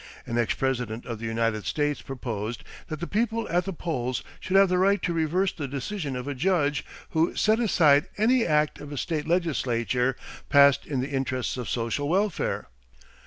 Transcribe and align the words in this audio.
An 0.25 0.35
ex 0.39 0.55
President 0.55 1.05
of 1.05 1.19
the 1.19 1.27
United 1.27 1.63
States 1.63 2.01
proposed 2.01 2.63
that 2.87 2.99
the 2.99 3.05
people 3.05 3.47
at 3.49 3.65
the 3.65 3.71
polls 3.71 4.23
should 4.39 4.57
have 4.57 4.67
the 4.67 4.79
right 4.79 4.99
to 5.03 5.13
reverse 5.13 5.53
the 5.53 5.67
decision 5.67 6.15
of 6.15 6.27
a 6.27 6.33
judge 6.33 6.83
who 7.11 7.35
set 7.35 7.59
aside 7.59 8.07
any 8.17 8.43
act 8.43 8.79
of 8.81 8.91
a 8.91 8.97
state 8.97 9.27
legislature 9.27 10.15
passed 10.49 10.87
in 10.87 11.01
the 11.01 11.11
interests 11.11 11.55
of 11.55 11.69
social 11.69 12.09
welfare. 12.09 12.67